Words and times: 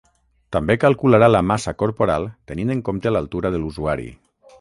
També 0.55 0.75
calcularà 0.83 1.27
la 1.33 1.41
massa 1.49 1.73
corporal 1.83 2.25
tenint 2.53 2.77
en 2.77 2.81
compte 2.89 3.13
l’altura 3.17 3.53
de 3.57 3.61
l’usuari. 3.65 4.09